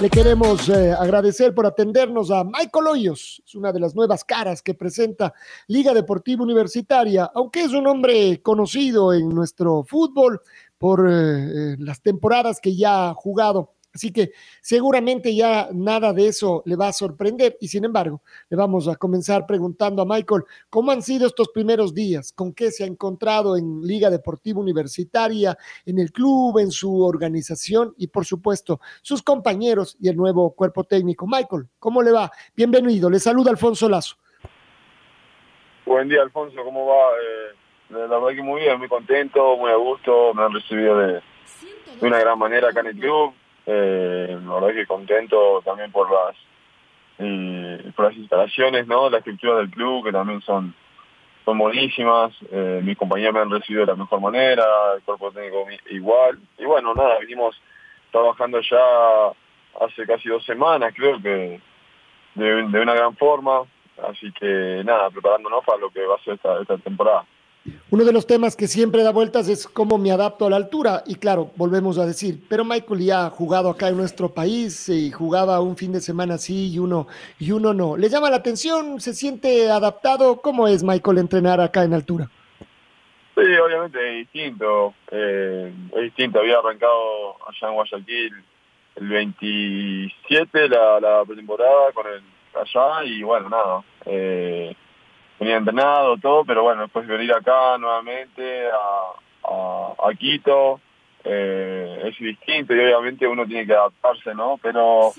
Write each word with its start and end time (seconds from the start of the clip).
Le 0.00 0.08
queremos 0.08 0.66
eh, 0.70 0.92
agradecer 0.92 1.54
por 1.54 1.66
atendernos 1.66 2.30
a 2.30 2.42
Michael 2.42 2.86
Hoyos, 2.86 3.42
es 3.44 3.54
una 3.54 3.70
de 3.70 3.80
las 3.80 3.94
nuevas 3.94 4.24
caras 4.24 4.62
que 4.62 4.72
presenta 4.72 5.34
Liga 5.66 5.92
Deportiva 5.92 6.42
Universitaria, 6.42 7.30
aunque 7.34 7.64
es 7.64 7.74
un 7.74 7.86
hombre 7.86 8.40
conocido 8.40 9.12
en 9.12 9.28
nuestro 9.28 9.84
fútbol 9.84 10.40
por 10.78 11.06
eh, 11.06 11.12
eh, 11.12 11.76
las 11.78 12.00
temporadas 12.00 12.60
que 12.62 12.74
ya 12.74 13.10
ha 13.10 13.14
jugado 13.14 13.74
Así 13.92 14.12
que 14.12 14.30
seguramente 14.60 15.34
ya 15.34 15.68
nada 15.72 16.12
de 16.12 16.28
eso 16.28 16.62
le 16.64 16.76
va 16.76 16.88
a 16.88 16.92
sorprender 16.92 17.56
y 17.60 17.66
sin 17.66 17.84
embargo 17.84 18.22
le 18.48 18.56
vamos 18.56 18.86
a 18.86 18.94
comenzar 18.94 19.46
preguntando 19.46 20.02
a 20.02 20.06
Michael 20.06 20.44
cómo 20.68 20.92
han 20.92 21.02
sido 21.02 21.26
estos 21.26 21.48
primeros 21.48 21.92
días, 21.92 22.32
con 22.32 22.52
qué 22.54 22.70
se 22.70 22.84
ha 22.84 22.86
encontrado 22.86 23.56
en 23.56 23.80
Liga 23.82 24.08
Deportiva 24.08 24.60
Universitaria, 24.60 25.58
en 25.86 25.98
el 25.98 26.12
club, 26.12 26.58
en 26.58 26.70
su 26.70 27.02
organización 27.04 27.92
y 27.98 28.06
por 28.06 28.24
supuesto 28.24 28.80
sus 29.02 29.22
compañeros 29.22 29.96
y 30.00 30.08
el 30.08 30.16
nuevo 30.16 30.52
cuerpo 30.52 30.84
técnico. 30.84 31.26
Michael, 31.26 31.66
¿cómo 31.80 32.00
le 32.00 32.12
va? 32.12 32.30
Bienvenido, 32.54 33.10
le 33.10 33.18
saluda 33.18 33.50
Alfonso 33.50 33.88
Lazo. 33.88 34.14
Buen 35.84 36.08
día 36.08 36.22
Alfonso, 36.22 36.62
¿cómo 36.62 36.86
va? 36.86 36.94
Eh, 36.94 37.56
la 37.90 38.06
verdad 38.06 38.36
que 38.36 38.42
muy 38.42 38.60
bien, 38.60 38.78
muy 38.78 38.88
contento, 38.88 39.56
muy 39.56 39.72
a 39.72 39.74
gusto, 39.74 40.32
me 40.32 40.44
han 40.44 40.52
recibido 40.52 40.96
de, 40.96 41.14
de 41.14 42.06
una 42.06 42.20
gran 42.20 42.38
manera 42.38 42.68
acá 42.68 42.80
en 42.80 42.86
el 42.86 42.96
club 42.96 43.34
eh, 43.66 44.38
la 44.44 44.54
verdad 44.54 44.74
que 44.74 44.86
contento 44.86 45.62
también 45.64 45.90
por 45.92 46.10
las 46.10 46.36
eh, 47.18 47.92
por 47.94 48.06
las 48.06 48.16
instalaciones, 48.16 48.86
¿no? 48.86 49.10
La 49.10 49.18
estructura 49.18 49.58
del 49.58 49.70
club, 49.70 50.04
que 50.04 50.12
también 50.12 50.40
son, 50.40 50.74
son 51.44 51.58
buenísimas. 51.58 52.32
Eh, 52.50 52.80
mis 52.82 52.96
compañeros 52.96 53.34
me 53.34 53.40
han 53.40 53.50
recibido 53.50 53.84
de 53.84 53.92
la 53.92 53.96
mejor 53.96 54.20
manera, 54.20 54.64
el 54.96 55.02
cuerpo 55.02 55.30
técnico 55.30 55.66
igual. 55.90 56.38
Y 56.58 56.64
bueno, 56.64 56.94
nada, 56.94 57.18
vinimos 57.18 57.60
trabajando 58.10 58.60
ya 58.62 59.28
hace 59.84 60.06
casi 60.06 60.28
dos 60.28 60.44
semanas, 60.44 60.92
creo 60.96 61.20
que 61.20 61.60
de, 62.34 62.44
de 62.68 62.80
una 62.80 62.94
gran 62.94 63.16
forma. 63.16 63.62
Así 64.08 64.32
que 64.32 64.82
nada, 64.84 65.10
preparándonos 65.10 65.62
para 65.64 65.78
lo 65.78 65.90
que 65.90 66.04
va 66.06 66.16
a 66.16 66.24
ser 66.24 66.34
esta, 66.34 66.60
esta 66.62 66.78
temporada. 66.78 67.26
Uno 67.92 68.04
de 68.04 68.12
los 68.12 68.24
temas 68.24 68.54
que 68.54 68.68
siempre 68.68 69.02
da 69.02 69.10
vueltas 69.10 69.48
es 69.48 69.66
cómo 69.66 69.98
me 69.98 70.12
adapto 70.12 70.46
a 70.46 70.50
la 70.50 70.54
altura. 70.54 71.02
Y 71.06 71.16
claro, 71.16 71.50
volvemos 71.56 71.98
a 71.98 72.06
decir, 72.06 72.38
pero 72.48 72.64
Michael 72.64 73.00
ya 73.00 73.26
ha 73.26 73.30
jugado 73.30 73.68
acá 73.68 73.88
en 73.88 73.96
nuestro 73.96 74.28
país 74.28 74.88
y 74.88 75.10
jugaba 75.10 75.60
un 75.60 75.76
fin 75.76 75.90
de 75.90 76.00
semana 76.00 76.38
sí 76.38 76.72
y 76.72 76.78
uno, 76.78 77.08
y 77.40 77.50
uno 77.50 77.74
no. 77.74 77.96
¿Le 77.96 78.08
llama 78.08 78.30
la 78.30 78.36
atención? 78.36 79.00
¿Se 79.00 79.12
siente 79.12 79.68
adaptado? 79.68 80.40
¿Cómo 80.40 80.68
es 80.68 80.84
Michael 80.84 81.18
entrenar 81.18 81.60
acá 81.60 81.82
en 81.82 81.94
altura? 81.94 82.30
Sí, 83.34 83.42
obviamente 83.56 83.98
es 83.98 84.18
distinto. 84.18 84.94
Eh, 85.10 85.72
es 85.96 86.02
distinto. 86.02 86.38
Había 86.38 86.58
arrancado 86.58 87.34
allá 87.48 87.68
en 87.70 87.74
Guayaquil 87.74 88.44
el 88.94 89.08
27 89.08 90.68
la, 90.68 91.00
la 91.00 91.24
pretemporada 91.24 91.90
con 91.92 92.06
el 92.06 92.22
allá 92.54 93.04
y 93.04 93.24
bueno, 93.24 93.48
nada. 93.48 93.82
Eh, 94.06 94.76
tenía 95.40 95.56
entrenado, 95.56 96.18
todo, 96.18 96.44
pero 96.44 96.62
bueno, 96.62 96.82
después 96.82 97.08
de 97.08 97.16
venir 97.16 97.32
acá 97.32 97.78
nuevamente 97.78 98.68
a, 98.70 100.06
a, 100.06 100.14
Quito, 100.14 100.78
eh, 101.24 102.02
es 102.04 102.18
distinto 102.18 102.74
y 102.74 102.78
obviamente 102.80 103.26
uno 103.26 103.46
tiene 103.46 103.66
que 103.66 103.72
adaptarse, 103.72 104.34
¿no? 104.34 104.58
Pero, 104.62 105.12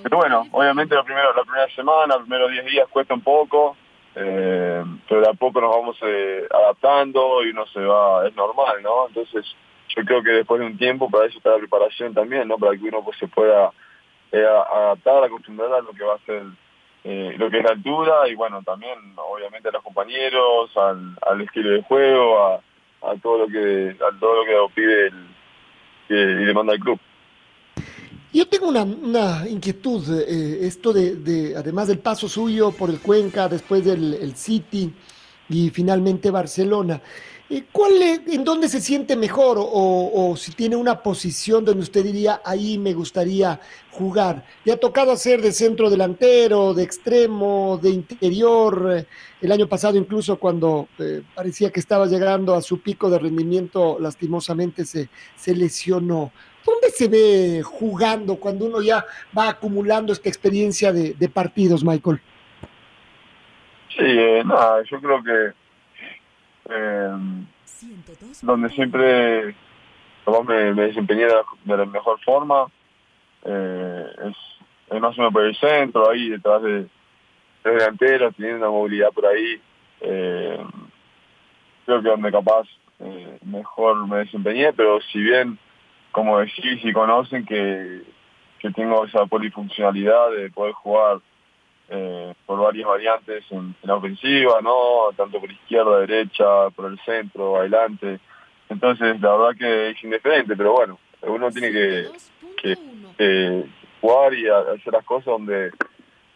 pero 0.00 0.16
bueno, 0.16 0.46
obviamente 0.52 0.94
la 0.94 1.02
primera, 1.02 1.32
la 1.34 1.42
primera 1.42 1.68
semana, 1.74 2.14
los 2.14 2.22
primeros 2.22 2.52
10 2.52 2.66
días 2.66 2.88
cuesta 2.88 3.14
un 3.14 3.22
poco, 3.22 3.76
eh, 4.14 4.84
pero 5.08 5.20
de 5.20 5.28
a 5.28 5.34
poco 5.34 5.60
nos 5.60 5.74
vamos 5.74 5.98
eh, 6.02 6.46
adaptando 6.48 7.44
y 7.44 7.50
uno 7.50 7.66
se 7.66 7.80
va, 7.80 8.28
es 8.28 8.36
normal, 8.36 8.80
¿no? 8.80 9.08
Entonces 9.08 9.44
yo 9.88 10.04
creo 10.04 10.22
que 10.22 10.30
después 10.30 10.60
de 10.60 10.66
un 10.66 10.78
tiempo 10.78 11.10
para 11.10 11.26
eso 11.26 11.38
está 11.38 11.50
la 11.50 11.58
preparación 11.58 12.14
también, 12.14 12.46
¿no? 12.46 12.58
Para 12.58 12.76
que 12.78 12.84
uno 12.84 13.02
pues 13.02 13.18
se 13.18 13.26
pueda 13.26 13.72
adaptar, 14.30 15.24
acostumbrar 15.24 15.72
a 15.72 15.80
lo 15.80 15.90
que 15.90 16.04
va 16.04 16.14
a 16.14 16.26
ser 16.26 16.44
eh, 17.04 17.34
lo 17.36 17.50
que 17.50 17.58
es 17.58 17.64
la 17.64 17.70
altura 17.70 18.28
y 18.28 18.34
bueno, 18.34 18.62
también 18.62 18.98
obviamente 19.16 19.68
a 19.68 19.72
los 19.72 19.82
compañeros, 19.82 20.70
al, 20.76 21.16
al 21.22 21.40
estilo 21.40 21.70
de 21.70 21.82
juego, 21.82 22.38
a, 22.38 22.60
todo 23.20 23.38
lo 23.38 23.46
que 23.48 23.96
a 23.96 24.18
todo 24.20 24.44
lo 24.44 24.44
que 24.44 24.74
pide 24.74 25.06
el, 25.08 26.40
y 26.40 26.44
demanda 26.44 26.74
el 26.74 26.80
club. 26.80 27.00
Yo 28.32 28.48
tengo 28.48 28.68
una, 28.68 28.82
una 28.82 29.48
inquietud, 29.48 30.02
eh, 30.26 30.66
esto 30.66 30.92
de, 30.92 31.16
de, 31.16 31.56
además 31.56 31.88
del 31.88 31.98
paso 31.98 32.28
suyo 32.28 32.70
por 32.70 32.88
el 32.88 33.00
Cuenca, 33.00 33.48
después 33.48 33.84
del 33.84 34.14
el 34.14 34.36
City 34.36 34.94
y 35.48 35.70
finalmente 35.70 36.30
Barcelona. 36.30 37.00
Eh, 37.52 37.64
¿Cuál, 37.70 37.92
¿En 38.02 38.44
dónde 38.44 38.66
se 38.66 38.80
siente 38.80 39.14
mejor 39.14 39.58
o, 39.60 40.34
si 40.38 40.52
tiene 40.52 40.74
una 40.74 41.02
posición 41.02 41.66
donde 41.66 41.82
usted 41.82 42.02
diría, 42.02 42.40
ahí 42.42 42.78
me 42.78 42.94
gustaría 42.94 43.60
jugar? 43.90 44.42
¿Le 44.64 44.72
ha 44.72 44.78
tocado 44.78 45.12
hacer 45.12 45.42
de 45.42 45.52
centro 45.52 45.90
delantero, 45.90 46.72
de 46.72 46.82
extremo, 46.82 47.78
de 47.82 47.90
interior? 47.90 48.94
Eh, 48.96 49.06
el 49.42 49.52
año 49.52 49.66
pasado 49.66 49.98
incluso 49.98 50.38
cuando 50.38 50.88
eh, 50.98 51.20
parecía 51.34 51.70
que 51.70 51.80
estaba 51.80 52.06
llegando 52.06 52.54
a 52.54 52.62
su 52.62 52.80
pico 52.80 53.10
de 53.10 53.18
rendimiento, 53.18 53.98
lastimosamente 54.00 54.86
se, 54.86 55.10
se 55.36 55.54
lesionó. 55.54 56.32
¿Dónde 56.64 56.88
se 56.88 57.06
ve 57.08 57.60
jugando 57.62 58.36
cuando 58.36 58.64
uno 58.64 58.80
ya 58.80 59.04
va 59.36 59.50
acumulando 59.50 60.14
esta 60.14 60.30
experiencia 60.30 60.90
de, 60.90 61.28
partidos, 61.28 61.84
Michael? 61.84 62.18
Sí, 63.90 64.42
nada, 64.46 64.82
yo 64.90 64.98
creo 65.02 65.22
que 65.22 65.62
eh, 66.68 67.10
donde 68.42 68.68
siempre 68.70 69.54
me, 70.46 70.74
me, 70.74 70.82
desempeñé 70.82 71.26
de 71.64 71.76
la, 71.76 71.86
mejor 71.86 72.20
forma. 72.20 72.66
Eh, 73.44 74.06
es, 74.28 75.00
más 75.00 75.16
o 75.16 75.22
menos 75.22 75.32
por 75.32 75.44
el 75.44 75.56
centro, 75.56 76.10
ahí 76.10 76.28
detrás 76.28 76.62
de 76.62 76.86
tres 77.62 77.78
delanteros, 77.78 78.34
teniendo 78.36 78.58
una 78.58 78.70
movilidad 78.70 79.10
por 79.12 79.26
ahí. 79.26 79.60
Eh, 80.00 80.64
creo 81.86 82.02
que 82.02 82.08
donde 82.08 82.30
capaz 82.30 82.68
eh, 83.00 83.38
mejor 83.44 84.06
me 84.06 84.18
desempeñé, 84.18 84.72
pero 84.72 85.00
si 85.12 85.20
bien, 85.20 85.58
como 86.10 86.38
decís, 86.38 86.80
si 86.82 86.92
conocen 86.92 87.44
que, 87.46 88.02
que 88.58 88.70
tengo 88.70 89.04
esa 89.04 89.26
polifuncionalidad 89.26 90.30
de 90.32 90.50
poder 90.50 90.72
jugar 90.74 91.18
eh, 91.88 92.34
por 92.46 92.60
varias 92.60 92.86
variantes 92.86 93.44
en, 93.50 93.74
la 93.82 93.96
ofensiva, 93.96 94.60
¿no? 94.62 95.10
Tanto 95.16 95.40
por 95.40 95.50
izquierda, 95.50 96.00
derecha, 96.00 96.70
por 96.70 96.90
el 96.90 96.98
centro, 97.00 97.56
adelante. 97.56 98.18
Entonces, 98.68 99.20
la 99.20 99.36
verdad 99.36 99.58
que 99.58 99.90
es 99.90 100.04
indiferente, 100.04 100.56
pero 100.56 100.72
bueno, 100.72 100.98
uno 101.22 101.50
tiene 101.50 101.70
que, 101.70 102.08
que 102.62 103.64
jugar 104.00 104.34
y 104.34 104.48
hacer 104.48 104.92
las 104.92 105.04
cosas 105.04 105.26
donde 105.26 105.70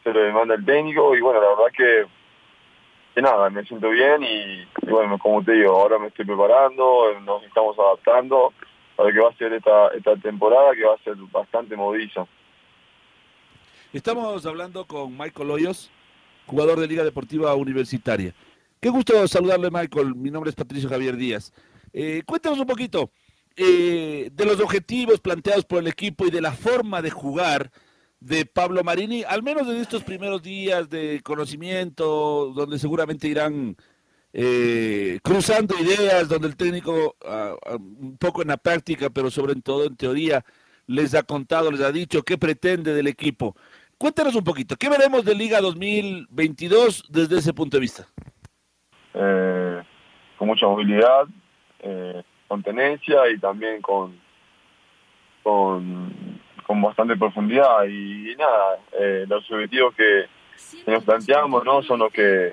se 0.06 0.12
lo 0.12 0.20
demanda 0.20 0.54
el 0.54 0.64
técnico 0.64 1.16
y 1.16 1.20
bueno, 1.20 1.40
la 1.40 1.48
verdad 1.48 1.72
que, 1.76 3.20
nada, 3.20 3.50
me 3.50 3.64
siento 3.64 3.90
bien 3.90 4.22
y, 4.22 4.64
bueno, 4.88 5.18
como 5.18 5.42
te 5.42 5.52
digo, 5.52 5.72
ahora 5.72 5.98
me 5.98 6.08
estoy 6.08 6.24
preparando, 6.24 7.18
nos 7.24 7.42
estamos 7.42 7.76
adaptando 7.76 8.52
para 8.94 9.12
que 9.12 9.18
va 9.18 9.30
a 9.30 9.36
ser 9.36 9.52
esta, 9.52 9.88
esta 9.88 10.16
temporada 10.16 10.74
que 10.74 10.84
va 10.84 10.94
a 10.94 10.98
ser 10.98 11.16
bastante 11.32 11.76
moviliza. 11.76 12.24
Estamos 13.96 14.44
hablando 14.44 14.86
con 14.86 15.16
Michael 15.16 15.50
Hoyos, 15.50 15.90
jugador 16.44 16.78
de 16.78 16.86
Liga 16.86 17.02
Deportiva 17.02 17.54
Universitaria. 17.54 18.34
Qué 18.78 18.90
gusto 18.90 19.26
saludarle, 19.26 19.70
Michael. 19.70 20.14
Mi 20.14 20.30
nombre 20.30 20.50
es 20.50 20.54
Patricio 20.54 20.90
Javier 20.90 21.16
Díaz. 21.16 21.50
Eh, 21.94 22.22
cuéntanos 22.26 22.58
un 22.58 22.66
poquito 22.66 23.10
eh, 23.56 24.28
de 24.30 24.44
los 24.44 24.60
objetivos 24.60 25.18
planteados 25.20 25.64
por 25.64 25.78
el 25.78 25.86
equipo 25.86 26.26
y 26.26 26.30
de 26.30 26.42
la 26.42 26.52
forma 26.52 27.00
de 27.00 27.08
jugar 27.08 27.72
de 28.20 28.44
Pablo 28.44 28.84
Marini, 28.84 29.22
al 29.22 29.42
menos 29.42 29.66
en 29.66 29.76
estos 29.76 30.02
primeros 30.02 30.42
días 30.42 30.90
de 30.90 31.22
conocimiento, 31.24 32.52
donde 32.54 32.78
seguramente 32.78 33.28
irán 33.28 33.78
eh, 34.34 35.20
cruzando 35.22 35.74
ideas, 35.78 36.28
donde 36.28 36.48
el 36.48 36.56
técnico, 36.56 37.16
ah, 37.24 37.54
ah, 37.64 37.76
un 37.76 38.18
poco 38.18 38.42
en 38.42 38.48
la 38.48 38.58
práctica, 38.58 39.08
pero 39.08 39.30
sobre 39.30 39.54
todo 39.54 39.86
en 39.86 39.96
teoría, 39.96 40.44
les 40.86 41.14
ha 41.14 41.22
contado, 41.22 41.70
les 41.70 41.80
ha 41.80 41.92
dicho 41.92 42.22
qué 42.22 42.38
pretende 42.38 42.92
del 42.92 43.06
equipo. 43.06 43.56
Cuéntanos 43.98 44.34
un 44.34 44.44
poquito, 44.44 44.76
¿qué 44.76 44.90
veremos 44.90 45.24
de 45.24 45.34
Liga 45.34 45.58
2022 45.60 47.04
desde 47.08 47.38
ese 47.38 47.54
punto 47.54 47.78
de 47.78 47.80
vista? 47.80 48.06
Eh, 49.14 49.82
con 50.36 50.48
mucha 50.48 50.66
movilidad, 50.66 51.26
eh, 51.80 52.22
con 52.46 52.62
tenencia 52.62 53.30
y 53.30 53.38
también 53.38 53.80
con, 53.80 54.20
con, 55.42 56.12
bastante 56.82 57.16
profundidad. 57.16 57.84
Y, 57.88 58.36
nada, 58.36 58.78
eh, 59.00 59.24
los 59.26 59.50
objetivos 59.50 59.94
que, 59.94 60.26
nos 60.86 61.02
planteamos 61.04 61.64
no 61.64 61.82
son 61.82 62.00
los 62.00 62.12
que, 62.12 62.52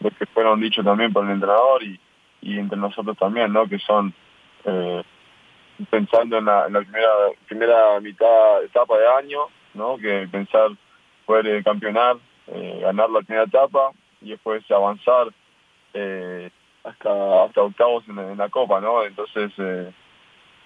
los 0.00 0.14
que 0.14 0.26
fueron 0.26 0.60
dichos 0.60 0.84
también 0.84 1.12
por 1.12 1.26
el 1.26 1.32
entrenador 1.32 1.82
y, 1.82 1.98
entre 2.42 2.78
nosotros 2.78 3.18
también, 3.18 3.52
¿no? 3.52 3.68
que 3.68 3.78
son 3.80 4.14
eh, 4.64 5.02
pensando 5.90 6.38
en 6.38 6.46
la, 6.46 6.64
primera 6.68 7.10
primera 7.46 8.00
mitad 8.00 8.64
etapa 8.64 8.98
de 8.98 9.06
año, 9.06 9.40
¿no? 9.74 9.96
que 9.98 10.28
pensar 10.30 10.70
poder 11.26 11.62
campeonar, 11.62 12.16
ganar 12.80 13.10
la 13.10 13.20
primera 13.20 13.44
etapa 13.44 13.92
y 14.20 14.30
después 14.30 14.68
avanzar 14.70 15.28
eh, 15.94 16.50
hasta 16.84 17.44
hasta 17.44 17.62
octavos 17.62 18.04
en, 18.08 18.36
la 18.36 18.48
Copa, 18.48 18.80
¿no? 18.80 19.04
Entonces, 19.04 19.52
eh, 19.58 19.92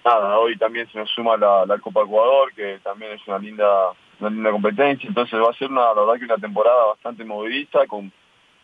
nada, 0.03 0.39
hoy 0.39 0.57
también 0.57 0.89
se 0.91 0.97
nos 0.97 1.09
suma 1.09 1.37
la, 1.37 1.77
Copa 1.79 2.03
Ecuador, 2.03 2.53
que 2.53 2.79
también 2.83 3.13
es 3.13 3.27
una 3.27 3.39
linda 3.39 3.91
una 4.19 4.29
linda 4.29 4.51
competencia, 4.51 5.09
entonces 5.09 5.37
va 5.37 5.49
a 5.49 5.57
ser 5.57 5.69
una, 5.69 5.93
la 5.93 5.93
verdad 5.93 6.17
que 6.17 6.25
una 6.25 6.37
temporada 6.37 6.85
bastante 6.85 7.25
movilista, 7.25 7.85
con, 7.85 8.13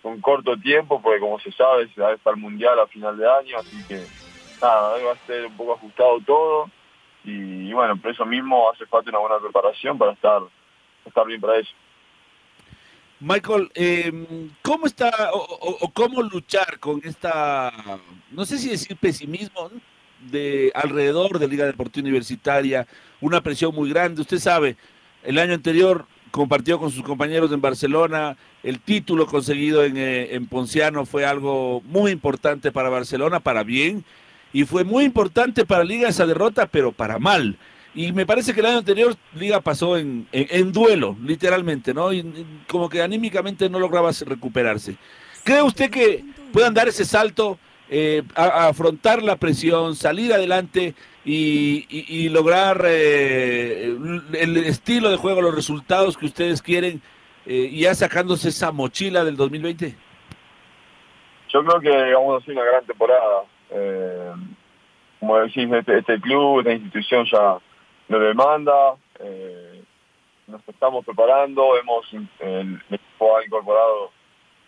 con 0.02 0.22
corto 0.22 0.56
tiempo, 0.56 1.02
porque 1.02 1.20
como 1.20 1.40
se 1.40 1.52
sabe, 1.52 1.90
se 1.90 2.02
va 2.02 2.10
a 2.10 2.14
estar 2.14 2.38
Mundial 2.38 2.80
a 2.80 2.88
final 2.88 3.18
de 3.18 3.30
año, 3.30 3.58
así 3.58 3.86
que 3.86 4.02
nada, 4.62 4.98
va 5.04 5.12
a 5.12 5.28
ser 5.28 5.48
un 5.48 5.58
poco 5.58 5.74
ajustado 5.74 6.20
todo, 6.26 6.70
y, 7.26 7.61
bueno, 7.74 7.98
por 7.98 8.12
eso 8.12 8.26
mismo 8.26 8.70
hace 8.72 8.86
falta 8.86 9.10
una 9.10 9.20
buena 9.20 9.40
preparación 9.40 9.98
para 9.98 10.14
estar, 10.14 10.42
estar 11.06 11.26
bien 11.26 11.42
para 11.42 11.60
eso. 11.60 11.72
Michael, 13.20 13.70
eh, 13.76 14.12
¿cómo 14.64 14.88
está 14.88 15.30
o, 15.32 15.92
cómo 15.94 16.24
luchar 16.24 16.80
con 16.80 17.02
esta, 17.04 17.72
no 18.32 18.46
sé 18.46 18.58
si 18.58 18.70
decir 18.70 18.98
pesimismo, 18.98 19.70
de 20.32 20.72
alrededor 20.74 21.38
de 21.38 21.48
Liga 21.48 21.66
Deportiva 21.66 22.08
Universitaria, 22.08 22.88
una 23.20 23.42
presión 23.42 23.76
muy 23.76 23.92
grande? 23.92 24.22
Usted 24.22 24.40
sabe, 24.40 24.76
el 25.24 25.38
año 25.38 25.54
anterior 25.54 26.08
compartió 26.32 26.80
con 26.80 26.90
sus 26.90 27.04
compañeros 27.04 27.52
en 27.52 27.62
Barcelona, 27.62 28.38
el 28.64 28.80
título 28.80 29.28
conseguido 29.28 29.84
en, 29.84 29.98
eh, 29.98 30.34
en 30.34 30.48
Ponciano 30.48 31.06
fue 31.06 31.24
algo 31.24 31.82
muy 31.86 32.10
importante 32.12 32.72
para 32.72 32.90
Barcelona, 32.90 33.40
para 33.40 33.62
bien, 33.62 34.04
y 34.54 34.66
fue 34.66 34.84
muy 34.84 35.06
importante 35.06 35.66
para 35.66 35.84
Liga 35.84 36.10
esa 36.10 36.26
derrota, 36.26 36.68
pero 36.68 36.92
para 36.92 37.20
mal. 37.20 37.58
Y 37.94 38.12
me 38.14 38.26
parece 38.26 38.54
que 38.54 38.62
el 38.62 38.68
año 38.68 38.78
anterior 38.78 39.16
Liga 39.36 39.60
pasó 39.60 39.98
en, 39.98 40.28
en, 40.32 40.72
duelo, 40.72 41.18
literalmente, 41.24 41.94
¿no? 41.94 42.14
Y, 42.14 42.24
como 42.70 42.90
que 42.90 43.02
anímicamente 43.02 43.70
no 43.70 43.80
lograba 43.80 44.12
recuperarse. 44.26 44.96
¿Cree 45.44 45.62
usted 45.62 45.90
que 45.90 46.24
puedan 46.54 46.74
dar 46.74 46.88
ese 46.88 47.04
salto, 47.04 47.60
eh, 47.90 48.24
afrontar 48.36 49.22
la 49.22 49.36
presión, 49.36 49.96
salir 49.96 50.34
adelante 50.34 50.96
y, 51.26 51.86
y, 51.90 52.30
lograr 52.30 52.82
eh, 52.86 53.94
el 54.34 54.58
estilo 54.58 55.10
de 55.10 55.18
juego, 55.18 55.42
los 55.42 55.54
resultados 55.54 56.18
que 56.18 56.28
ustedes 56.28 56.62
quieren, 56.62 57.02
eh, 57.46 57.70
y 57.72 57.82
ya 57.82 57.96
sacándose 57.96 58.50
esa 58.50 58.72
mochila 58.72 59.26
del 59.26 59.36
2020? 59.36 59.98
Yo 61.50 61.64
creo 61.66 61.82
que 61.82 62.14
vamos 62.14 62.36
a 62.36 62.38
hacer 62.38 62.54
una 62.54 62.64
gran 62.64 62.86
temporada. 62.86 63.44
Como 65.22 65.38
decís, 65.38 65.72
este, 65.72 66.00
este 66.00 66.20
club, 66.20 66.60
esta 66.60 66.74
institución 66.74 67.26
ya 67.32 67.60
lo 68.10 68.20
demanda. 68.20 68.96
Eh, 69.20 69.84
nos 70.48 70.68
estamos 70.68 71.06
preparando, 71.06 71.78
hemos 71.78 72.06
el 72.40 72.82
equipo 72.90 73.38
ha 73.38 73.46
incorporado 73.46 74.12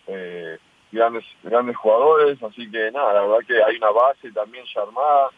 eh, 0.06 0.58
grandes 0.92 1.24
grandes 1.42 1.76
jugadores, 1.76 2.42
así 2.42 2.70
que 2.70 2.90
nada, 2.92 3.14
la 3.14 3.20
verdad 3.22 3.46
que 3.46 3.62
hay 3.62 3.76
una 3.76 3.90
base 3.90 4.30
también 4.32 4.64
ya 4.72 4.82
armada. 4.82 5.28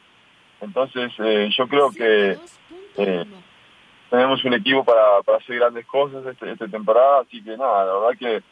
Entonces 0.61 1.13
eh, 1.19 1.49
yo 1.57 1.67
creo 1.67 1.91
que 1.91 2.39
tenemos 4.11 4.45
un 4.45 4.55
equipo 4.55 4.85
para, 4.85 5.23
para 5.23 5.39
hacer 5.39 5.57
grandes 5.57 5.87
cosas 5.87 6.25
este, 6.27 6.53
esta 6.53 6.69
temporada, 6.69 7.21
así 7.23 7.43
que 7.43 7.57
nada, 7.57 7.87
la 7.87 7.93
verdad 7.95 8.19
que 8.19 8.43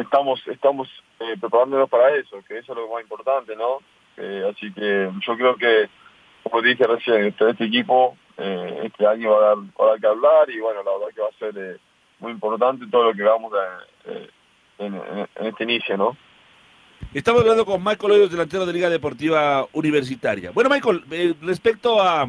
estamos 0.00 0.40
estamos 0.48 0.88
preparándonos 1.40 1.88
para 1.88 2.14
eso, 2.16 2.42
que 2.46 2.58
eso 2.58 2.72
es 2.72 2.78
lo 2.78 2.88
más 2.88 3.02
importante, 3.02 3.54
¿no? 3.56 3.78
así 4.48 4.72
que 4.72 5.10
yo 5.24 5.36
creo 5.36 5.54
que 5.56 5.88
como 6.42 6.62
dije 6.62 6.84
recién, 6.86 7.24
este, 7.26 7.50
este 7.50 7.64
equipo 7.64 8.16
eh, 8.36 8.82
este 8.84 9.06
año 9.06 9.32
va 9.32 9.52
a, 9.52 9.56
dar, 9.90 10.00
que 10.00 10.06
hablar 10.06 10.50
y 10.50 10.60
bueno, 10.60 10.82
la 10.82 10.92
verdad 10.92 11.14
que 11.14 11.20
va 11.20 11.28
a 11.28 11.38
ser 11.38 11.54
eh, 11.56 11.76
muy 12.20 12.32
importante 12.32 12.86
todo 12.90 13.04
lo 13.04 13.14
que 13.14 13.22
hagamos 13.22 13.52
eh, 14.06 14.28
en, 14.78 15.46
este 15.46 15.64
inicio, 15.64 15.96
¿no? 15.96 16.16
Estamos 17.14 17.42
hablando 17.42 17.64
con 17.64 17.82
Michael 17.82 18.12
Hoyos, 18.12 18.30
delantero 18.30 18.66
de 18.66 18.72
Liga 18.72 18.90
Deportiva 18.90 19.66
Universitaria. 19.72 20.50
Bueno, 20.50 20.68
Michael, 20.68 21.36
respecto 21.42 22.02
a, 22.02 22.28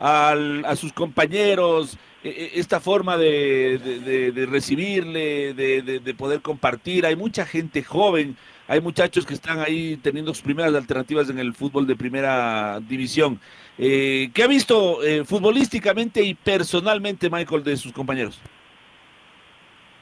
a, 0.00 0.74
sus 0.76 0.92
compañeros, 0.92 1.98
esta 2.22 2.80
forma 2.80 3.16
de, 3.16 4.46
recibirle, 4.50 5.54
de, 5.54 6.14
poder 6.14 6.40
compartir, 6.40 7.06
hay 7.06 7.16
mucha 7.16 7.46
gente 7.46 7.82
joven 7.82 8.36
hay 8.68 8.80
muchachos 8.80 9.24
que 9.24 9.34
están 9.34 9.60
ahí 9.60 9.96
teniendo 9.96 10.34
sus 10.34 10.42
primeras 10.42 10.74
alternativas 10.74 11.30
en 11.30 11.38
el 11.38 11.54
fútbol 11.54 11.86
de 11.86 11.94
primera 11.94 12.80
división. 12.80 13.40
Eh, 13.78 14.30
¿Qué 14.34 14.42
ha 14.42 14.48
visto 14.48 15.04
eh, 15.04 15.24
futbolísticamente 15.24 16.22
y 16.22 16.34
personalmente, 16.34 17.30
Michael, 17.30 17.62
de 17.62 17.76
sus 17.76 17.92
compañeros? 17.92 18.40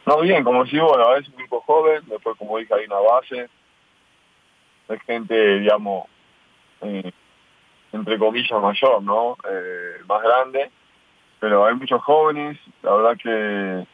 No, 0.06 0.20
bien, 0.20 0.44
como 0.44 0.64
decimos, 0.64 0.88
bueno, 0.88 1.16
es 1.16 1.28
un 1.28 1.36
grupo 1.36 1.60
joven, 1.62 2.02
después, 2.06 2.36
como 2.38 2.58
dije, 2.58 2.72
hay 2.74 2.86
una 2.86 3.00
base 3.00 3.48
de 4.88 5.00
gente, 5.00 5.58
digamos, 5.60 6.06
eh, 6.82 7.10
entre 7.94 8.18
comillas, 8.18 8.60
mayor, 8.60 9.02
¿no? 9.02 9.36
más 10.06 10.22
grande, 10.22 10.70
pero 11.40 11.66
hay 11.66 11.74
muchos 11.74 12.02
jóvenes, 12.02 12.58
la 12.82 12.94
verdad 12.94 13.16
que 13.16 13.86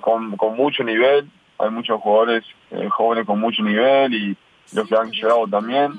con, 0.00 0.36
con 0.36 0.56
mucho 0.56 0.82
nivel, 0.84 1.30
hay 1.58 1.70
muchos 1.70 2.00
jugadores 2.00 2.44
eh, 2.70 2.88
jóvenes 2.88 3.26
con 3.26 3.40
mucho 3.40 3.62
nivel 3.62 4.14
y 4.14 4.36
los 4.74 4.88
que 4.88 4.96
han 4.96 5.10
llegado 5.10 5.46
también. 5.46 5.92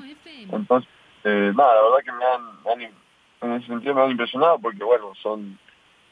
Entonces, 0.50 0.90
eh, 1.24 1.52
nada, 1.54 1.74
la 1.74 1.82
verdad 1.82 2.04
que 2.04 2.12
me 2.12 2.24
han, 2.24 2.92
en 3.40 3.52
ese 3.52 3.66
sentido 3.68 3.94
me 3.94 4.02
han 4.02 4.10
impresionado 4.10 4.58
porque, 4.58 4.82
bueno, 4.82 5.12
son, 5.22 5.58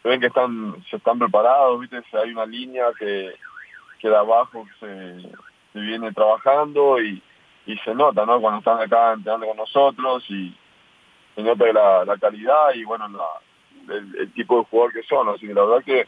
se 0.02 0.09
ven 0.09 0.21
que 0.21 0.28
están, 0.28 0.76
se 0.88 0.97
están 0.97 1.19
preparados, 1.19 1.81
viste, 1.81 2.02
hay 2.12 2.31
una 2.31 2.47
línea 2.47 2.87
que, 2.99 3.33
que 3.99 4.09
de 4.09 4.16
abajo 4.16 4.64
se, 4.81 5.21
se 5.73 5.81
viene 5.81 6.12
trabajando 6.12 7.00
y, 7.02 7.23
y 7.66 7.76
se 7.78 7.95
nota, 7.95 8.25
¿no? 8.25 8.40
Cuando 8.40 8.61
están 8.61 8.81
acá 8.81 9.14
entrenando 9.14 9.49
con 9.49 9.57
nosotros 9.57 10.25
y 10.31 10.54
se 11.35 11.43
nota 11.43 11.73
la, 11.73 12.17
calidad 12.19 12.75
y, 12.75 12.85
bueno, 12.85 13.09
la, 13.09 13.95
el, 13.95 14.17
el, 14.19 14.33
tipo 14.33 14.59
de 14.59 14.65
jugador 14.65 14.93
que 14.93 15.03
son. 15.05 15.29
Así 15.29 15.47
que 15.47 15.55
la 15.55 15.65
verdad 15.65 15.85
que 15.85 16.07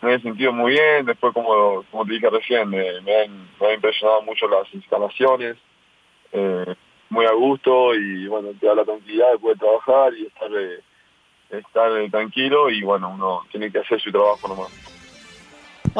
me 0.00 0.14
he 0.14 0.20
sentido 0.20 0.52
muy 0.52 0.72
bien, 0.72 1.06
después 1.06 1.34
como, 1.34 1.84
como 1.90 2.04
te 2.04 2.12
dije 2.12 2.30
recién, 2.30 2.70
me, 2.70 2.88
han, 2.88 3.48
impresionado 3.74 4.22
mucho 4.22 4.48
las 4.48 4.72
instalaciones, 4.72 5.56
eh, 6.32 6.74
muy 7.10 7.26
a 7.26 7.32
gusto 7.32 7.94
y 7.94 8.26
bueno, 8.28 8.50
te 8.58 8.66
da 8.66 8.74
la 8.74 8.84
tranquilidad 8.84 9.32
de 9.32 9.38
poder 9.38 9.58
trabajar 9.58 10.14
y 10.14 10.26
estar, 10.26 10.50
eh, 10.52 10.80
estar 11.50 11.92
eh, 11.98 12.10
tranquilo 12.10 12.70
y 12.70 12.82
bueno, 12.82 13.10
uno 13.10 13.42
tiene 13.50 13.72
que 13.72 13.78
hacer 13.78 14.00
su 14.00 14.12
trabajo 14.12 14.46
nomás. 14.46 14.97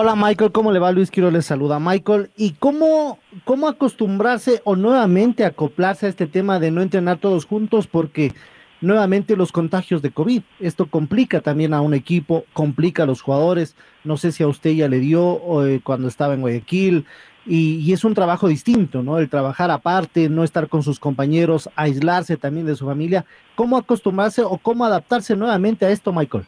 Hola 0.01 0.15
Michael, 0.15 0.53
¿cómo 0.53 0.71
le 0.71 0.79
va? 0.79 0.93
Luis 0.93 1.11
Quiero 1.11 1.33
les 1.33 1.47
saluda 1.47 1.81
Michael. 1.81 2.31
¿Y 2.37 2.53
cómo, 2.53 3.19
cómo 3.45 3.67
acostumbrarse 3.67 4.63
o 4.63 4.77
nuevamente 4.77 5.45
acoplarse 5.45 6.07
a 6.07 6.09
este 6.09 6.29
tema 6.29 6.61
de 6.61 6.71
no 6.71 6.83
entrenar 6.83 7.19
todos 7.19 7.47
juntos? 7.47 7.89
Porque 7.89 8.33
nuevamente 8.81 9.35
los 9.35 9.51
contagios 9.51 10.01
de 10.01 10.13
COVID. 10.13 10.43
Esto 10.61 10.87
complica 10.87 11.41
también 11.41 11.75
a 11.75 11.81
un 11.81 11.95
equipo, 11.95 12.45
complica 12.53 13.03
a 13.03 13.07
los 13.07 13.23
jugadores. 13.23 13.75
No 14.05 14.17
sé 14.17 14.31
si 14.31 14.45
a 14.45 14.47
usted 14.47 14.71
ya 14.71 14.87
le 14.87 15.01
dio 15.01 15.67
eh, 15.67 15.81
cuando 15.83 16.07
estaba 16.07 16.35
en 16.35 16.43
Guayaquil. 16.43 17.05
Y, 17.45 17.93
es 17.93 18.05
un 18.05 18.15
trabajo 18.15 18.47
distinto, 18.47 19.03
¿no? 19.03 19.19
El 19.19 19.29
trabajar 19.29 19.73
aparte, 19.73 20.29
no 20.29 20.45
estar 20.45 20.69
con 20.69 20.85
sus 20.85 21.01
compañeros, 21.01 21.71
aislarse 21.75 22.37
también 22.37 22.67
de 22.67 22.77
su 22.77 22.87
familia. 22.87 23.25
¿Cómo 23.57 23.77
acostumbrarse 23.77 24.43
o 24.45 24.59
cómo 24.59 24.85
adaptarse 24.85 25.35
nuevamente 25.35 25.87
a 25.87 25.91
esto, 25.91 26.13
Michael? 26.13 26.47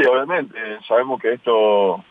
Sí, 0.00 0.06
obviamente. 0.06 0.58
Sabemos 0.86 1.20
que 1.20 1.32
esto 1.34 2.04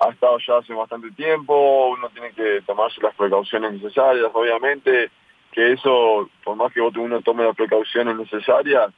ha 0.00 0.08
estado 0.10 0.38
ya 0.38 0.58
hace 0.58 0.74
bastante 0.74 1.10
tiempo. 1.12 1.88
Uno 1.88 2.08
tiene 2.10 2.32
que 2.32 2.62
tomarse 2.66 3.00
las 3.00 3.14
precauciones 3.14 3.72
necesarias, 3.74 4.30
obviamente 4.32 5.10
que 5.52 5.72
eso, 5.72 6.28
por 6.42 6.56
más 6.56 6.72
que 6.72 6.80
uno 6.80 7.20
tome 7.20 7.44
las 7.44 7.54
precauciones 7.54 8.16
necesarias, 8.16 8.90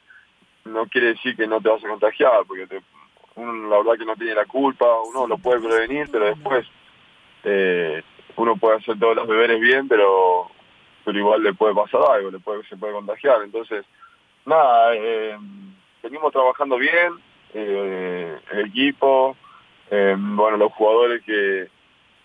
no 0.63 0.87
quiere 0.87 1.07
decir 1.07 1.35
que 1.35 1.45
no 1.45 1.59
te 1.61 1.69
vas 1.69 1.83
a 1.83 1.89
contagiar, 1.89 2.45
porque 2.47 2.65
uno 3.35 3.69
la 3.69 3.77
verdad 3.77 3.99
que 3.99 4.05
no 4.05 4.15
tiene 4.15 4.33
la 4.33 4.45
culpa, 4.45 4.85
uno 5.01 5.27
lo 5.27 5.37
puede 5.37 5.59
prevenir, 5.59 6.07
pero 6.09 6.25
después 6.25 6.65
eh, 7.43 8.01
uno 8.37 8.55
puede 8.55 8.77
hacer 8.77 8.97
todos 8.97 9.17
los 9.17 9.27
deberes 9.27 9.59
bien, 9.59 9.87
pero 9.87 10.49
pero 11.03 11.19
igual 11.19 11.43
le 11.43 11.53
puede 11.53 11.75
pasar 11.75 12.01
algo, 12.09 12.31
le 12.31 12.39
puede, 12.39 12.63
se 12.63 12.77
puede 12.77 12.93
contagiar. 12.93 13.43
Entonces, 13.43 13.85
nada, 14.43 14.95
eh, 14.95 15.37
venimos 16.01 16.31
trabajando 16.31 16.77
bien, 16.77 17.13
eh, 17.57 18.37
el 18.51 18.65
equipo, 18.67 19.37
eh, 19.89 20.15
bueno, 20.17 20.57
los 20.57 20.73
jugadores 20.73 21.23
que, 21.23 21.69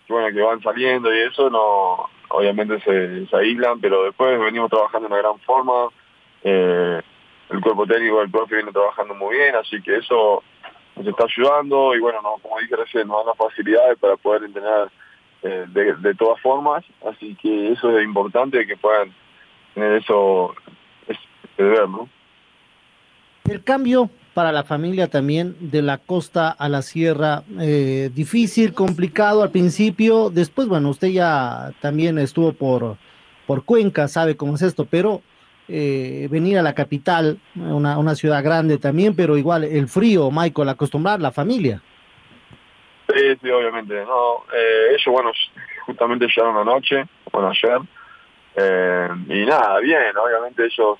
bueno, 0.09 0.35
que 0.35 0.41
van 0.41 0.61
saliendo 0.61 1.13
y 1.13 1.19
eso, 1.19 1.49
no 1.49 2.09
obviamente 2.29 2.79
se, 2.81 3.25
se 3.27 3.35
aíslan, 3.35 3.79
pero 3.79 4.03
después 4.03 4.39
venimos 4.39 4.69
trabajando 4.69 5.07
de 5.07 5.13
una 5.13 5.21
gran 5.21 5.39
forma. 5.39 5.89
Eh, 6.43 7.01
el 7.49 7.61
cuerpo 7.61 7.85
técnico 7.85 8.19
del 8.19 8.31
profe 8.31 8.55
viene 8.55 8.71
trabajando 8.71 9.13
muy 9.13 9.35
bien, 9.37 9.55
así 9.55 9.81
que 9.81 9.97
eso 9.97 10.43
nos 10.95 11.07
está 11.07 11.25
ayudando 11.25 11.95
y 11.95 11.99
bueno, 11.99 12.21
no, 12.21 12.35
como 12.41 12.59
dije 12.59 12.75
recién, 12.75 13.07
nos 13.07 13.17
dan 13.17 13.27
las 13.27 13.37
facilidades 13.37 13.97
para 13.99 14.17
poder 14.17 14.43
entrenar 14.43 14.89
eh, 15.43 15.65
de, 15.69 16.15
todas 16.15 16.39
formas, 16.41 16.83
así 17.05 17.35
que 17.35 17.71
eso 17.71 17.97
es 17.97 18.03
importante 18.03 18.65
que 18.65 18.77
puedan 18.77 19.13
tener 19.73 19.93
eso, 19.93 20.55
ver, 21.57 21.89
¿no? 21.89 22.07
El 23.49 23.63
cambio 23.63 24.09
para 24.33 24.51
la 24.51 24.63
familia 24.63 25.07
también 25.07 25.55
de 25.59 25.81
la 25.81 25.97
costa 25.97 26.49
a 26.49 26.69
la 26.69 26.81
sierra, 26.81 27.43
eh, 27.59 28.09
difícil, 28.13 28.73
complicado 28.73 29.43
al 29.43 29.51
principio, 29.51 30.29
después, 30.29 30.67
bueno, 30.67 30.89
usted 30.89 31.09
ya 31.09 31.71
también 31.81 32.17
estuvo 32.17 32.53
por, 32.53 32.97
por 33.45 33.65
Cuenca, 33.65 34.07
sabe 34.07 34.37
cómo 34.37 34.55
es 34.55 34.61
esto, 34.61 34.85
pero 34.89 35.21
eh, 35.67 36.27
venir 36.31 36.57
a 36.57 36.61
la 36.61 36.73
capital, 36.73 37.39
una, 37.55 37.97
una, 37.97 38.15
ciudad 38.15 38.43
grande 38.43 38.77
también, 38.77 39.15
pero 39.15 39.37
igual 39.37 39.65
el 39.65 39.87
frío, 39.87 40.31
Michael, 40.31 40.69
acostumbrar 40.69 41.19
la 41.19 41.31
familia. 41.31 41.81
Sí, 43.13 43.35
sí, 43.41 43.49
obviamente. 43.49 43.93
No, 44.05 44.45
eh, 44.53 44.91
ellos, 44.91 45.07
bueno, 45.07 45.31
justamente 45.85 46.27
llegaron 46.27 46.57
anoche, 46.57 47.03
bueno, 47.33 47.49
ayer, 47.49 47.81
y 49.27 49.45
nada, 49.45 49.79
bien, 49.79 50.15
obviamente 50.17 50.65
ellos 50.65 50.97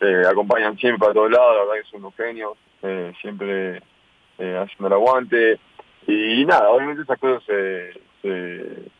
eh, 0.00 0.22
acompañan 0.28 0.76
siempre 0.78 0.98
para 0.98 1.14
todos 1.14 1.30
lados, 1.30 1.54
la 1.54 1.64
verdad 1.64 1.82
que 1.84 1.90
son 1.90 2.00
unos 2.00 2.16
genios, 2.16 2.52
eh, 2.82 3.12
siempre 3.20 3.82
eh, 4.38 4.58
haciendo 4.58 4.86
el 4.86 4.92
aguante. 4.92 5.58
Y, 6.06 6.44
nada, 6.44 6.70
obviamente 6.70 7.02
esas 7.02 7.18
cosas 7.18 7.42
se, 7.44 7.92
se, 8.22 8.90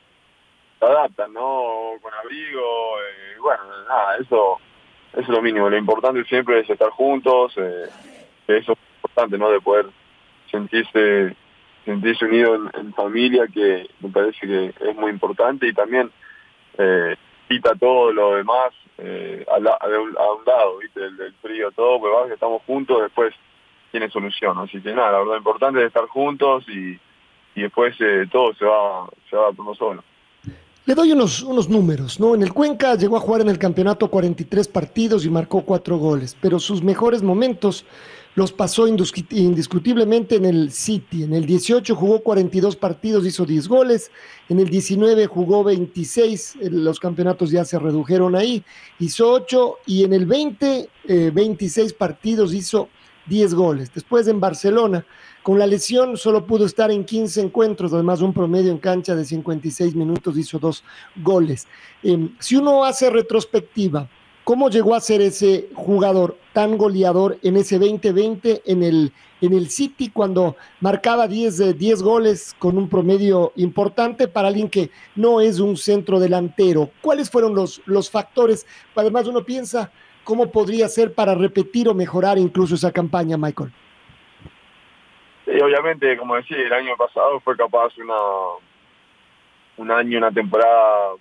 adaptan, 0.80 1.32
¿no? 1.32 1.92
Con 2.00 2.12
abrigo, 2.14 2.98
eh, 3.00 3.38
bueno, 3.40 3.62
nada, 3.88 4.16
eso, 4.16 4.58
eso 5.12 5.20
es 5.20 5.28
lo 5.28 5.42
mínimo. 5.42 5.70
Lo 5.70 5.78
importante 5.78 6.24
siempre 6.24 6.60
es 6.60 6.70
estar 6.70 6.90
juntos, 6.90 7.56
eso 7.56 8.72
es 8.72 8.78
importante, 8.96 9.38
¿no? 9.38 9.50
De 9.50 9.60
poder 9.60 9.86
sentirse 10.50 11.36
sentirse 11.84 12.24
unido 12.24 12.56
en, 12.56 12.70
en, 12.74 12.94
familia, 12.94 13.46
que 13.46 13.88
me 14.00 14.08
parece 14.10 14.44
que 14.44 14.74
es 14.80 14.96
muy 14.96 15.12
importante 15.12 15.68
y 15.68 15.72
también 15.72 16.10
eh, 16.78 17.16
quita 17.48 17.74
todo 17.74 18.12
lo 18.12 18.36
demás 18.36 18.72
eh, 18.98 19.44
a, 19.48 19.56
un, 19.56 20.44
lado, 20.44 20.78
¿viste? 20.78 21.00
El, 21.04 21.34
frío, 21.42 21.70
todo, 21.72 22.00
pues 22.00 22.12
va, 22.12 22.32
estamos 22.32 22.62
juntos, 22.66 23.02
después 23.02 23.34
tiene 23.90 24.10
solución. 24.10 24.58
Así 24.58 24.80
que 24.80 24.92
nada, 24.92 25.22
lo 25.22 25.36
importante 25.36 25.80
es 25.80 25.86
estar 25.86 26.06
juntos 26.06 26.64
y, 26.68 26.98
y 27.54 27.62
después 27.62 27.94
eh, 28.00 28.26
todo 28.30 28.54
se 28.54 28.64
va, 28.64 29.08
se 29.28 29.36
va 29.36 29.52
por 29.52 29.76
solo. 29.76 30.02
Le 30.86 30.94
doy 30.94 31.10
unos, 31.10 31.42
unos 31.42 31.68
números, 31.68 32.20
¿no? 32.20 32.36
En 32.36 32.42
el 32.42 32.52
Cuenca 32.52 32.94
llegó 32.94 33.16
a 33.16 33.20
jugar 33.20 33.40
en 33.40 33.48
el 33.48 33.58
campeonato 33.58 34.08
43 34.08 34.68
partidos 34.68 35.26
y 35.26 35.30
marcó 35.30 35.62
cuatro 35.62 35.96
goles, 35.96 36.36
pero 36.40 36.60
sus 36.60 36.80
mejores 36.80 37.24
momentos 37.24 37.84
los 38.36 38.52
pasó 38.52 38.86
indiscutiblemente 38.86 40.36
en 40.36 40.44
el 40.44 40.70
City. 40.70 41.24
En 41.24 41.32
el 41.32 41.46
18 41.46 41.96
jugó 41.96 42.20
42 42.20 42.76
partidos, 42.76 43.26
hizo 43.26 43.46
10 43.46 43.66
goles. 43.66 44.10
En 44.50 44.60
el 44.60 44.68
19 44.68 45.26
jugó 45.26 45.64
26, 45.64 46.58
los 46.70 47.00
campeonatos 47.00 47.50
ya 47.50 47.64
se 47.64 47.78
redujeron 47.78 48.36
ahí, 48.36 48.62
hizo 48.98 49.32
8. 49.32 49.78
Y 49.86 50.04
en 50.04 50.12
el 50.12 50.26
20, 50.26 50.88
26 51.32 51.90
eh, 51.90 51.94
partidos, 51.98 52.52
hizo 52.52 52.90
10 53.26 53.54
goles. 53.54 53.90
Después 53.94 54.28
en 54.28 54.38
Barcelona, 54.38 55.06
con 55.42 55.58
la 55.58 55.66
lesión 55.66 56.18
solo 56.18 56.46
pudo 56.46 56.66
estar 56.66 56.90
en 56.90 57.06
15 57.06 57.40
encuentros, 57.40 57.94
además 57.94 58.20
un 58.20 58.34
promedio 58.34 58.70
en 58.70 58.78
cancha 58.78 59.16
de 59.16 59.24
56 59.24 59.94
minutos, 59.94 60.36
hizo 60.36 60.58
dos 60.58 60.84
goles. 61.16 61.66
Em, 62.02 62.34
si 62.38 62.56
uno 62.56 62.84
hace 62.84 63.08
retrospectiva, 63.08 64.10
¿Cómo 64.46 64.70
llegó 64.70 64.94
a 64.94 65.00
ser 65.00 65.22
ese 65.22 65.70
jugador 65.74 66.36
tan 66.52 66.78
goleador 66.78 67.36
en 67.42 67.56
ese 67.56 67.80
2020 67.80 68.62
en 68.64 68.84
el, 68.84 69.12
en 69.40 69.52
el 69.52 69.70
City 69.70 70.08
cuando 70.08 70.54
marcaba 70.80 71.26
10, 71.26 71.76
10 71.76 72.02
goles 72.04 72.54
con 72.56 72.78
un 72.78 72.88
promedio 72.88 73.50
importante 73.56 74.28
para 74.28 74.46
alguien 74.46 74.70
que 74.70 74.90
no 75.16 75.40
es 75.40 75.58
un 75.58 75.76
centro 75.76 76.20
delantero? 76.20 76.90
¿Cuáles 77.02 77.28
fueron 77.28 77.56
los, 77.56 77.82
los 77.86 78.08
factores? 78.08 78.68
Además 78.94 79.26
uno 79.26 79.42
piensa 79.42 79.90
cómo 80.22 80.52
podría 80.52 80.86
ser 80.86 81.12
para 81.12 81.34
repetir 81.34 81.88
o 81.88 81.94
mejorar 81.94 82.38
incluso 82.38 82.76
esa 82.76 82.92
campaña, 82.92 83.36
Michael. 83.36 83.72
Sí, 85.44 85.60
obviamente, 85.60 86.16
como 86.16 86.36
decía, 86.36 86.58
el 86.58 86.72
año 86.72 86.96
pasado 86.96 87.40
fue 87.40 87.56
capaz 87.56 87.98
una 87.98 88.14
un 89.76 89.90
año, 89.90 90.18
una 90.18 90.30
temporada 90.30 91.14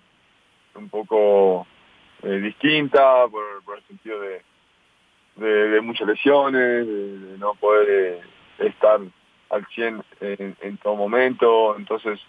un 0.75 0.89
poco 0.89 1.65
eh, 2.25 2.39
distinta 2.39 3.27
por, 3.27 3.77
el 3.77 3.83
sentido 3.83 4.19
de, 4.19 4.41
de, 5.35 5.81
muchas 5.81 6.07
lesiones, 6.07 6.87
de, 6.87 7.37
no 7.37 7.53
poder 7.53 7.87
eh, 7.87 8.67
estar 8.67 8.99
al 9.51 9.65
100 9.67 10.03
en, 10.21 10.77
todo 10.77 10.95
momento, 10.95 11.75
entonces 11.77 12.19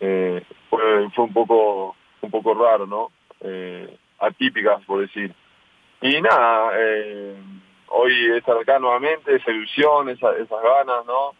eh, 0.00 0.42
fue, 0.68 1.08
fue 1.14 1.24
un 1.24 1.32
poco 1.32 1.94
un 2.22 2.30
poco 2.30 2.54
raro, 2.54 2.86
¿no? 2.86 3.12
atípicas, 4.18 4.82
por 4.84 5.00
decir. 5.00 5.32
Y 6.00 6.20
nada, 6.20 6.72
hoy 7.88 8.32
estar 8.36 8.56
acá 8.56 8.80
nuevamente, 8.80 9.36
esa 9.36 9.52
ilusión, 9.52 10.08
esas 10.08 10.32
ganas, 10.50 11.06
¿no? 11.06 11.34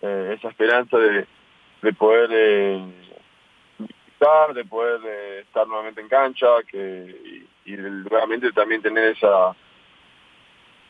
esa 0.00 0.48
esperanza 0.48 0.96
de, 0.96 1.26
de 1.82 1.92
poder 1.92 2.30
de 4.54 4.64
poder 4.64 5.00
estar 5.40 5.66
nuevamente 5.66 6.00
en 6.00 6.08
cancha 6.08 6.46
que, 6.70 7.44
y, 7.64 7.76
realmente 7.76 8.52
también 8.52 8.82
tener 8.82 9.16
esa 9.16 9.54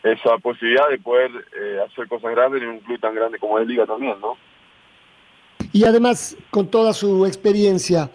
esa 0.02 0.36
posibilidad 0.38 0.88
de 0.90 0.98
poder 0.98 1.30
eh, 1.56 1.78
hacer 1.86 2.08
cosas 2.08 2.32
grandes 2.32 2.60
en 2.60 2.70
un 2.70 2.80
club 2.80 2.98
tan 3.00 3.14
grande 3.14 3.38
como 3.38 3.58
es 3.60 3.66
Liga 3.68 3.86
también, 3.86 4.20
¿no? 4.20 4.36
Y 5.72 5.84
además, 5.84 6.36
con 6.50 6.68
toda 6.68 6.92
su 6.92 7.24
experiencia, 7.24 8.10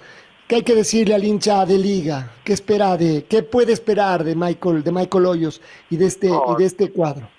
¿qué 0.49 0.57
hay 0.57 0.63
que 0.63 0.75
decirle 0.75 1.15
al 1.15 1.23
hincha 1.23 1.65
de 1.65 1.77
Liga? 1.77 2.33
¿Qué 2.43 2.51
espera 2.51 2.97
de, 2.97 3.25
qué 3.29 3.41
puede 3.41 3.71
esperar 3.71 4.23
de 4.25 4.35
Michael, 4.35 4.83
de 4.83 4.91
Michael 4.91 5.25
Hoyos 5.25 5.61
y 5.89 5.95
de 5.95 6.07
este, 6.07 6.27
y 6.27 6.55
de 6.57 6.65
este 6.65 6.91
cuadro? 6.91 7.29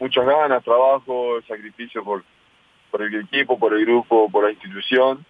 Muchas 0.00 0.24
ganas, 0.24 0.64
trabajo, 0.64 1.42
sacrificio 1.46 2.02
por, 2.02 2.24
por 2.90 3.02
el 3.02 3.14
equipo, 3.20 3.58
por 3.58 3.74
el 3.74 3.84
grupo, 3.84 4.30
por 4.30 4.44
la 4.44 4.50
institución 4.50 5.24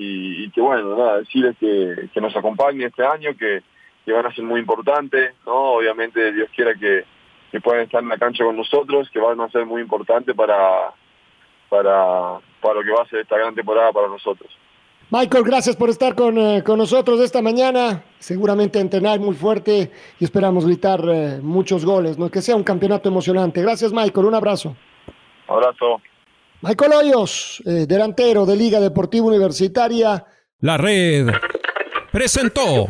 y, 0.00 0.50
que 0.50 0.60
bueno, 0.60 0.96
nada, 0.96 1.18
decirles 1.18 1.56
que, 1.58 2.08
que 2.12 2.20
nos 2.20 2.36
acompañe 2.36 2.86
este 2.86 3.04
año, 3.04 3.30
que, 3.36 3.62
que, 4.04 4.12
van 4.12 4.26
a 4.26 4.34
ser 4.34 4.44
muy 4.44 4.60
importantes, 4.60 5.34
¿no? 5.44 5.72
Obviamente 5.72 6.32
Dios 6.32 6.48
quiera 6.54 6.74
que, 6.74 7.04
que 7.50 7.60
puedan 7.60 7.82
estar 7.82 8.02
en 8.02 8.08
la 8.08 8.18
cancha 8.18 8.44
con 8.44 8.56
nosotros, 8.56 9.10
que 9.10 9.18
van 9.18 9.40
a 9.40 9.48
ser 9.48 9.66
muy 9.66 9.82
importantes 9.82 10.34
para, 10.34 10.92
para, 11.68 12.38
para 12.60 12.74
lo 12.74 12.82
que 12.82 12.90
va 12.90 13.02
a 13.02 13.08
ser 13.08 13.20
esta 13.20 13.36
gran 13.36 13.54
temporada 13.54 13.92
para 13.92 14.08
nosotros. 14.08 14.50
Michael, 15.10 15.42
gracias 15.42 15.74
por 15.74 15.88
estar 15.88 16.14
con, 16.14 16.36
eh, 16.36 16.62
con 16.62 16.78
nosotros 16.78 17.18
esta 17.20 17.40
mañana. 17.40 18.04
Seguramente 18.18 18.78
entrenar 18.78 19.18
muy 19.18 19.34
fuerte 19.34 19.90
y 20.20 20.24
esperamos 20.24 20.66
gritar 20.66 21.00
eh, 21.08 21.40
muchos 21.42 21.84
goles, 21.84 22.18
¿no? 22.18 22.30
que 22.30 22.42
sea 22.42 22.54
un 22.54 22.62
campeonato 22.62 23.08
emocionante. 23.08 23.62
Gracias, 23.62 23.90
Michael. 23.90 24.26
Un 24.26 24.34
abrazo. 24.34 24.76
Abrazo. 25.46 26.02
Michael 26.60 26.92
Hoyos, 26.92 27.62
eh, 27.66 27.86
delantero 27.86 28.44
de 28.44 28.56
Liga 28.56 28.80
Deportiva 28.80 29.26
Universitaria. 29.26 30.24
La 30.60 30.76
red 30.76 31.28
presentó 32.10 32.88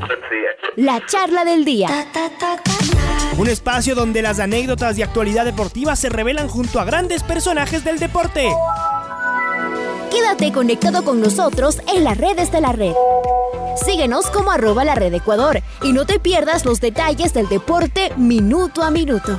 la 0.77 1.05
charla 1.05 1.45
del 1.45 1.67
día. 1.67 1.89
Un 3.37 3.47
espacio 3.47 3.95
donde 3.95 4.23
las 4.23 4.41
anécdotas 4.41 4.97
de 4.97 5.05
actualidad 5.05 5.45
deportiva 5.45 5.97
se 5.97 6.09
revelan 6.09 6.49
junto 6.49 6.81
a 6.81 6.85
grandes 6.87 7.23
personajes 7.23 7.85
del 7.85 7.99
deporte. 7.99 8.49
Quédate 10.11 10.51
conectado 10.51 11.05
con 11.05 11.21
nosotros 11.21 11.83
en 11.95 12.05
las 12.05 12.17
redes 12.17 12.51
de 12.51 12.63
la 12.63 12.73
red. 12.73 12.95
Síguenos 13.85 14.31
como 14.31 14.51
arroba 14.51 14.85
la 14.87 14.95
red 14.95 15.13
Ecuador 15.13 15.61
y 15.83 15.93
no 15.93 16.07
te 16.07 16.19
pierdas 16.19 16.65
los 16.65 16.81
detalles 16.81 17.35
del 17.35 17.49
deporte 17.51 18.13
minuto 18.17 18.83
a 18.83 18.91
minuto. 18.91 19.39